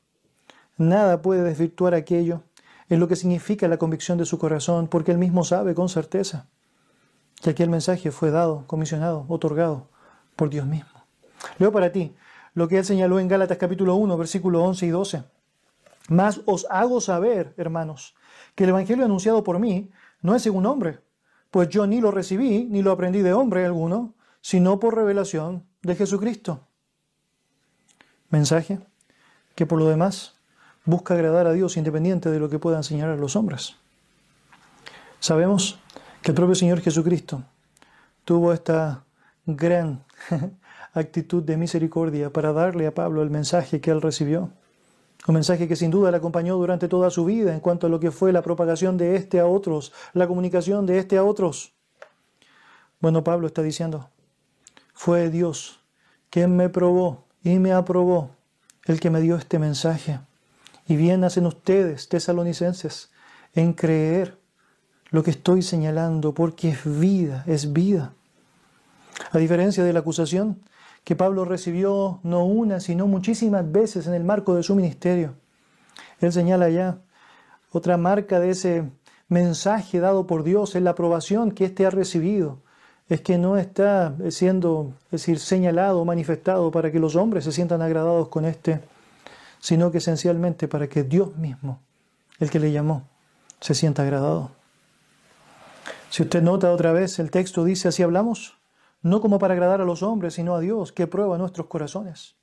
[0.75, 2.41] nada puede desvirtuar aquello
[2.89, 6.47] en lo que significa la convicción de su corazón, porque él mismo sabe con certeza
[7.41, 9.87] que aquel mensaje fue dado, comisionado, otorgado
[10.35, 10.89] por Dios mismo.
[11.59, 12.15] Leo para ti
[12.55, 15.23] lo que él señaló en Gálatas capítulo 1, versículo 11 y 12.
[16.09, 18.15] Mas os hago saber, hermanos,
[18.55, 21.01] que el Evangelio anunciado por mí no es según hombre,
[21.51, 25.95] pues yo ni lo recibí ni lo aprendí de hombre alguno, sino por revelación de
[25.95, 26.61] Jesucristo.
[28.29, 28.79] Mensaje
[29.55, 30.33] que por lo demás
[30.85, 33.75] busca agradar a Dios independiente de lo que puedan enseñar a los hombres.
[35.19, 35.79] Sabemos
[36.21, 37.43] que el propio Señor Jesucristo
[38.25, 39.03] tuvo esta
[39.45, 40.03] gran
[40.93, 44.49] actitud de misericordia para darle a Pablo el mensaje que él recibió.
[45.25, 47.99] Un mensaje que sin duda le acompañó durante toda su vida en cuanto a lo
[47.99, 51.73] que fue la propagación de este a otros, la comunicación de este a otros.
[52.99, 54.09] Bueno, Pablo está diciendo,
[54.93, 55.81] fue Dios
[56.29, 58.31] quien me probó y me aprobó,
[58.85, 60.19] el que me dio este mensaje.
[60.87, 63.11] Y bien hacen ustedes, tesalonicenses,
[63.53, 64.39] en creer
[65.11, 68.13] lo que estoy señalando, porque es vida, es vida.
[69.31, 70.63] A diferencia de la acusación
[71.03, 75.35] que Pablo recibió no una, sino muchísimas veces en el marco de su ministerio.
[76.19, 76.97] Él señala ya
[77.71, 78.91] otra marca de ese
[79.27, 82.61] mensaje dado por Dios en la aprobación que éste ha recibido.
[83.13, 87.83] Es que no está siendo, es decir, señalado, manifestado para que los hombres se sientan
[87.83, 88.81] agradados con este,
[89.59, 91.79] sino que esencialmente para que Dios mismo,
[92.39, 93.03] el que le llamó,
[93.59, 94.49] se sienta agradado.
[96.09, 98.57] Si usted nota otra vez, el texto dice, así hablamos,
[99.03, 102.33] no como para agradar a los hombres, sino a Dios, que prueba nuestros corazones.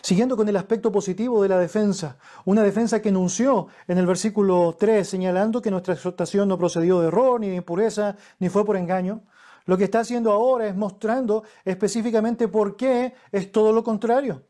[0.00, 4.74] Siguiendo con el aspecto positivo de la defensa, una defensa que enunció en el versículo
[4.80, 8.78] 3, señalando que nuestra exhortación no procedió de error, ni de impureza, ni fue por
[8.78, 9.20] engaño.
[9.66, 14.42] Lo que está haciendo ahora es mostrando específicamente por qué es todo lo contrario.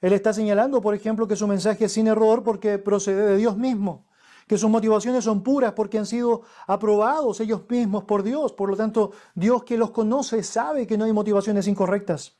[0.00, 3.56] Él está señalando, por ejemplo, que su mensaje es sin error porque procede de Dios
[3.56, 4.06] mismo
[4.46, 8.52] que sus motivaciones son puras porque han sido aprobados ellos mismos por Dios.
[8.52, 12.36] Por lo tanto, Dios que los conoce sabe que no hay motivaciones incorrectas.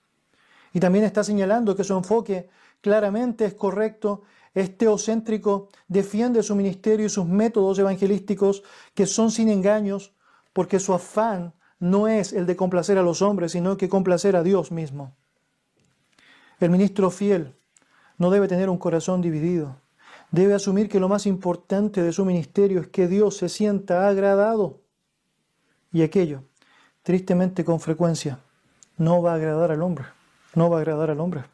[0.72, 2.48] Y también está señalando que su enfoque
[2.80, 4.22] claramente es correcto,
[4.52, 10.12] es teocéntrico, defiende su ministerio y sus métodos evangelísticos que son sin engaños,
[10.52, 14.42] porque su afán no es el de complacer a los hombres, sino que complacer a
[14.42, 15.14] Dios mismo.
[16.60, 17.54] El ministro fiel
[18.18, 19.76] no debe tener un corazón dividido
[20.34, 24.80] debe asumir que lo más importante de su ministerio es que Dios se sienta agradado.
[25.92, 26.42] Y aquello,
[27.04, 28.40] tristemente con frecuencia,
[28.96, 30.06] no va a agradar al hombre,
[30.56, 31.44] no va a agradar al hombre.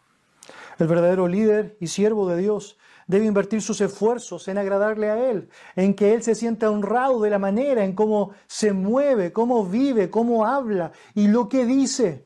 [0.78, 2.78] El verdadero líder y siervo de Dios
[3.10, 7.28] debe invertir sus esfuerzos en agradarle a Él, en que Él se sienta honrado de
[7.28, 12.24] la manera en cómo se mueve, cómo vive, cómo habla y lo que dice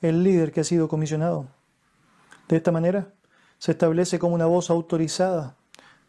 [0.00, 1.48] el líder que ha sido comisionado.
[2.46, 3.12] De esta manera
[3.58, 5.56] se establece como una voz autorizada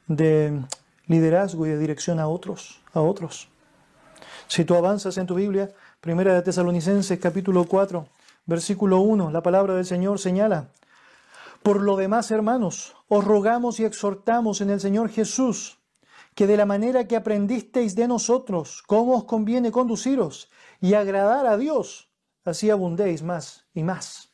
[0.06, 0.62] de
[1.08, 3.50] liderazgo y de dirección a otros, a otros.
[4.48, 8.06] Si tú avanzas en tu Biblia, Primera de Tesalonicenses capítulo 4,
[8.46, 10.68] versículo 1, la palabra del Señor señala,
[11.64, 15.80] por lo demás, hermanos, os rogamos y exhortamos en el Señor Jesús,
[16.36, 21.58] que de la manera que aprendisteis de nosotros, cómo os conviene conduciros y agradar a
[21.58, 22.10] Dios,
[22.46, 24.30] así abundéis más y más.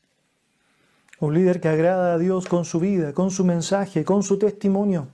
[1.19, 5.07] Un líder que agrada a Dios con su vida, con su mensaje, con su testimonio,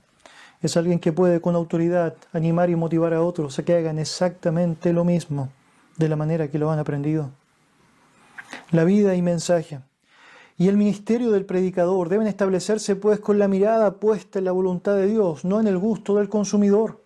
[0.61, 4.93] es alguien que puede con autoridad animar y motivar a otros a que hagan exactamente
[4.93, 5.49] lo mismo
[5.97, 7.31] de la manera que lo han aprendido.
[8.71, 9.79] La vida y mensaje
[10.61, 14.95] y el ministerio del predicador deben establecerse pues con la mirada puesta en la voluntad
[14.95, 17.03] de Dios, no en el gusto del consumidor.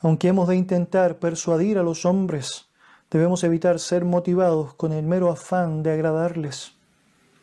[0.00, 2.70] Aunque hemos de intentar persuadir a los hombres,
[3.10, 6.72] debemos evitar ser motivados con el mero afán de agradarles.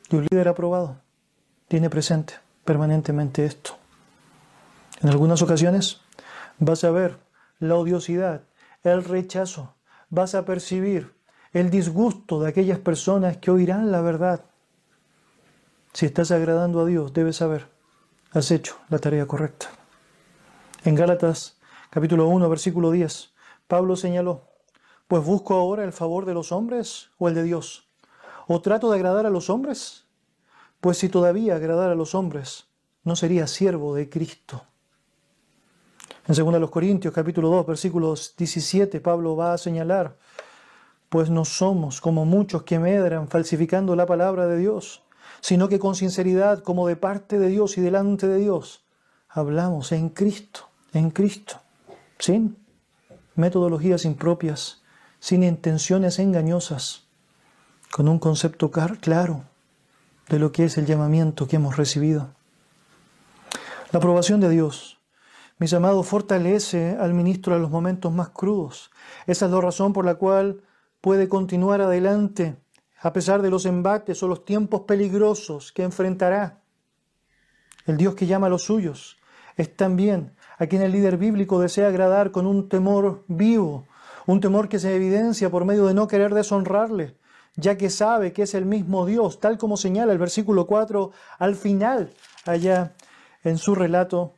[0.09, 0.97] Y un líder aprobado
[1.67, 2.33] tiene presente
[2.65, 3.77] permanentemente esto.
[5.03, 6.01] En algunas ocasiones
[6.57, 7.19] vas a ver
[7.59, 8.41] la odiosidad,
[8.81, 9.75] el rechazo,
[10.09, 11.13] vas a percibir
[11.51, 14.45] el disgusto de aquellas personas que oirán la verdad.
[15.93, 17.67] Si estás agradando a Dios, debes saber,
[18.31, 19.67] has hecho la tarea correcta.
[20.83, 21.59] En Gálatas
[21.91, 23.31] capítulo 1, versículo 10,
[23.67, 24.49] Pablo señaló,
[25.07, 27.87] pues busco ahora el favor de los hombres o el de Dios.
[28.47, 30.05] ¿O trato de agradar a los hombres?
[30.81, 32.65] Pues si todavía agradara a los hombres,
[33.03, 34.63] no sería siervo de Cristo.
[36.27, 40.17] En 2 Corintios capítulo 2 versículos 17 Pablo va a señalar,
[41.09, 45.02] pues no somos como muchos que medran falsificando la palabra de Dios,
[45.43, 48.85] sino que con sinceridad como de parte de Dios y delante de Dios
[49.27, 51.57] hablamos en Cristo, en Cristo,
[52.17, 52.57] sin
[53.35, 54.81] metodologías impropias,
[55.19, 57.07] sin intenciones engañosas,
[57.91, 59.43] con un concepto claro
[60.29, 62.29] de lo que es el llamamiento que hemos recibido.
[63.91, 64.93] La aprobación de Dios
[65.59, 68.91] mis amados, fortalece al ministro en los momentos más crudos.
[69.27, 70.61] Esa es la razón por la cual
[70.99, 72.57] puede continuar adelante
[73.03, 76.61] a pesar de los embates o los tiempos peligrosos que enfrentará.
[77.85, 79.17] El Dios que llama a los suyos
[79.57, 83.85] es también a quien el líder bíblico desea agradar con un temor vivo,
[84.25, 87.17] un temor que se evidencia por medio de no querer deshonrarle,
[87.57, 91.55] ya que sabe que es el mismo Dios, tal como señala el versículo 4 al
[91.55, 92.13] final,
[92.45, 92.93] allá
[93.43, 94.35] en su relato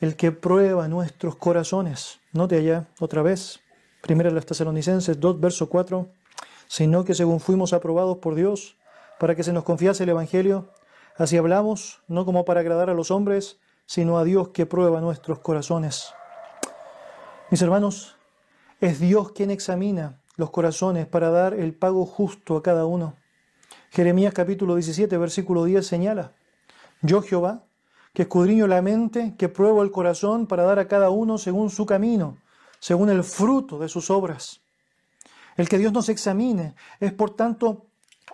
[0.00, 2.20] el que prueba nuestros corazones.
[2.32, 3.60] Note allá otra vez.
[4.02, 6.10] Primera de los Tesalonicenses 2, verso 4,
[6.72, 8.78] sino que según fuimos aprobados por Dios
[9.20, 10.70] para que se nos confiase el Evangelio,
[11.18, 15.40] así hablamos, no como para agradar a los hombres, sino a Dios que prueba nuestros
[15.40, 16.14] corazones.
[17.50, 18.16] Mis hermanos,
[18.80, 23.16] es Dios quien examina los corazones para dar el pago justo a cada uno.
[23.90, 26.32] Jeremías capítulo 17, versículo 10 señala,
[27.02, 27.66] Yo Jehová,
[28.14, 31.84] que escudriño la mente, que pruebo el corazón para dar a cada uno según su
[31.84, 32.38] camino,
[32.78, 34.62] según el fruto de sus obras.
[35.62, 37.86] El que Dios nos examine es, por tanto,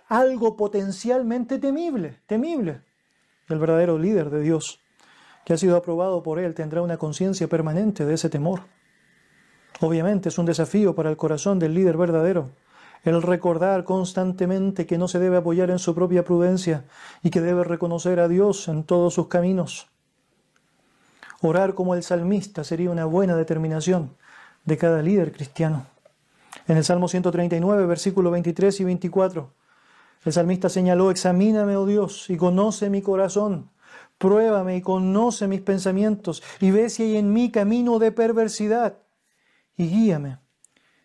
[0.07, 2.81] algo potencialmente temible, temible.
[3.47, 4.79] El verdadero líder de Dios,
[5.45, 8.61] que ha sido aprobado por Él, tendrá una conciencia permanente de ese temor.
[9.79, 12.49] Obviamente es un desafío para el corazón del líder verdadero
[13.03, 16.85] el recordar constantemente que no se debe apoyar en su propia prudencia
[17.21, 19.87] y que debe reconocer a Dios en todos sus caminos.
[21.41, 24.17] Orar como el salmista sería una buena determinación
[24.65, 25.85] de cada líder cristiano.
[26.67, 29.53] En el Salmo 139, versículos 23 y 24,
[30.25, 33.69] el salmista señaló, examíname, oh Dios, y conoce mi corazón,
[34.17, 38.97] pruébame y conoce mis pensamientos, y ve si hay en mí camino de perversidad,
[39.77, 40.37] y guíame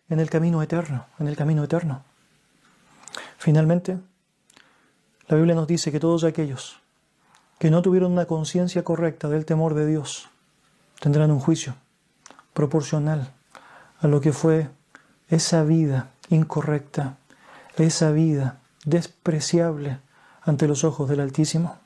[0.09, 2.03] en el camino eterno, en el camino eterno.
[3.37, 3.99] Finalmente,
[5.27, 6.81] la Biblia nos dice que todos aquellos
[7.57, 10.29] que no tuvieron una conciencia correcta del temor de Dios
[10.99, 11.75] tendrán un juicio
[12.53, 13.33] proporcional
[13.99, 14.69] a lo que fue
[15.29, 17.17] esa vida incorrecta,
[17.77, 19.99] esa vida despreciable
[20.41, 21.77] ante los ojos del Altísimo.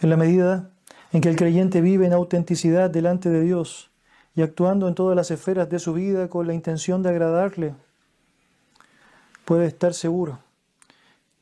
[0.00, 0.68] En la medida
[1.12, 3.90] en que el creyente vive en autenticidad delante de Dios,
[4.34, 7.74] y actuando en todas las esferas de su vida con la intención de agradarle,
[9.44, 10.38] puede estar seguro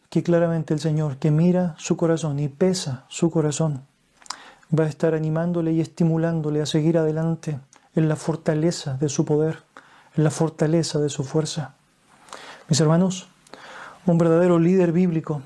[0.08, 3.86] que claramente el Señor, que mira su corazón y pesa su corazón,
[4.76, 7.60] va a estar animándole y estimulándole a seguir adelante
[7.94, 9.62] en la fortaleza de su poder,
[10.16, 11.74] la fortaleza de su fuerza.
[12.68, 13.28] Mis hermanos,
[14.06, 15.42] un verdadero líder bíblico,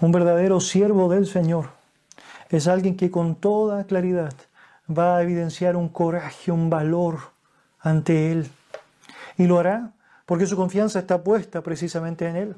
[0.00, 1.70] un verdadero siervo del Señor,
[2.48, 4.34] es alguien que con toda claridad
[4.88, 7.18] va a evidenciar un coraje, un valor
[7.80, 8.50] ante Él.
[9.36, 9.92] Y lo hará
[10.26, 12.56] porque su confianza está puesta precisamente en Él.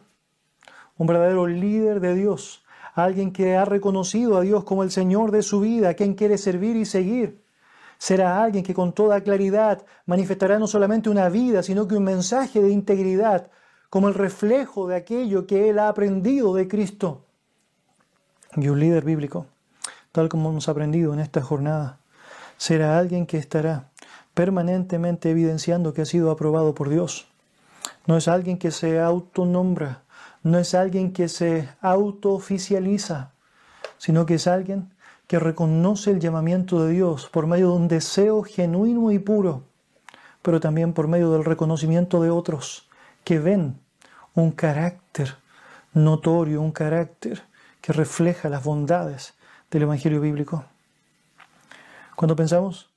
[0.96, 5.42] Un verdadero líder de Dios, alguien que ha reconocido a Dios como el Señor de
[5.42, 7.42] su vida, quien quiere servir y seguir.
[7.98, 12.62] Será alguien que con toda claridad manifestará no solamente una vida, sino que un mensaje
[12.62, 13.50] de integridad,
[13.90, 17.26] como el reflejo de aquello que él ha aprendido de Cristo.
[18.56, 19.46] Y un líder bíblico,
[20.12, 21.98] tal como hemos aprendido en esta jornada,
[22.56, 23.90] será alguien que estará
[24.32, 27.26] permanentemente evidenciando que ha sido aprobado por Dios.
[28.06, 30.02] No es alguien que se autonombra,
[30.44, 33.32] no es alguien que se autooficializa,
[33.98, 34.94] sino que es alguien
[35.28, 39.62] que reconoce el llamamiento de Dios por medio de un deseo genuino y puro,
[40.40, 42.88] pero también por medio del reconocimiento de otros
[43.24, 43.78] que ven
[44.34, 45.36] un carácter
[45.92, 47.42] notorio, un carácter
[47.82, 49.34] que refleja las bondades
[49.70, 50.64] del Evangelio bíblico.
[52.16, 52.90] Cuando pensamos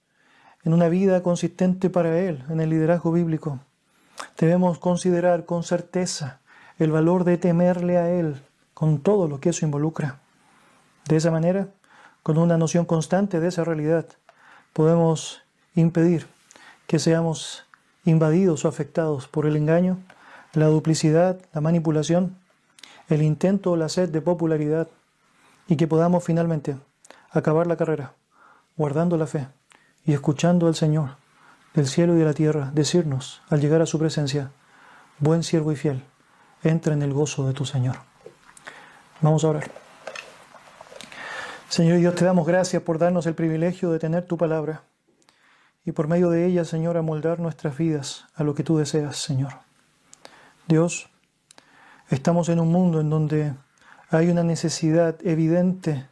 [0.63, 3.59] en una vida consistente para Él, en el liderazgo bíblico,
[4.37, 6.39] debemos considerar con certeza
[6.79, 8.41] el valor de temerle a Él
[8.73, 10.21] con todo lo que eso involucra.
[11.09, 11.67] De esa manera,
[12.23, 14.05] con una noción constante de esa realidad,
[14.73, 15.41] podemos
[15.75, 16.27] impedir
[16.87, 17.63] que seamos
[18.05, 19.97] invadidos o afectados por el engaño,
[20.53, 22.37] la duplicidad, la manipulación,
[23.09, 24.87] el intento o la sed de popularidad
[25.67, 26.77] y que podamos finalmente
[27.31, 28.13] acabar la carrera
[28.77, 29.47] guardando la fe
[30.05, 31.17] y escuchando al Señor
[31.73, 34.51] del cielo y de la tierra decirnos al llegar a su presencia,
[35.19, 36.03] buen siervo y fiel,
[36.63, 37.97] entra en el gozo de tu Señor.
[39.21, 39.80] Vamos a orar.
[41.71, 44.83] Señor Dios, te damos gracias por darnos el privilegio de tener tu palabra
[45.85, 49.53] y por medio de ella, Señor, amoldar nuestras vidas a lo que tú deseas, Señor.
[50.67, 51.09] Dios,
[52.09, 53.53] estamos en un mundo en donde
[54.09, 56.09] hay una necesidad evidente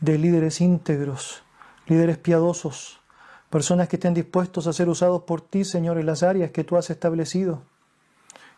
[0.00, 1.42] de líderes íntegros,
[1.86, 3.00] líderes piadosos,
[3.48, 6.76] personas que estén dispuestos a ser usados por ti, Señor, en las áreas que tú
[6.76, 7.62] has establecido.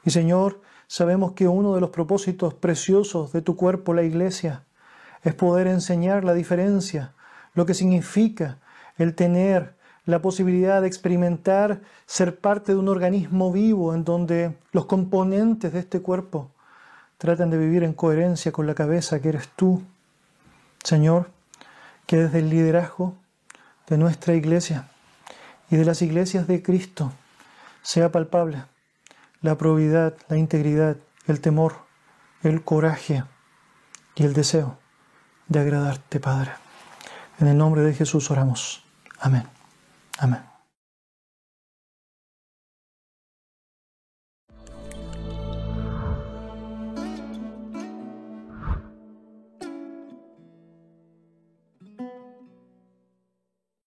[0.05, 4.65] Y Señor, sabemos que uno de los propósitos preciosos de tu cuerpo, la iglesia,
[5.25, 7.13] es poder enseñar la diferencia,
[7.55, 8.59] lo que significa
[8.99, 14.85] el tener la posibilidad de experimentar ser parte de un organismo vivo en donde los
[14.85, 16.51] componentes de este cuerpo
[17.17, 19.83] tratan de vivir en coherencia con la cabeza que eres tú.
[20.83, 21.31] Señor,
[22.07, 23.15] que desde el liderazgo
[23.89, 24.89] de nuestra iglesia
[25.71, 27.13] y de las iglesias de Cristo
[27.83, 28.65] sea palpable
[29.41, 30.97] la probidad, la integridad,
[31.27, 31.77] el temor,
[32.43, 33.25] el coraje
[34.17, 34.79] y el deseo
[35.49, 36.53] de agradarte, Padre.
[37.39, 38.85] En el nombre de Jesús oramos.
[39.21, 39.45] Amén.
[40.19, 40.54] Amén.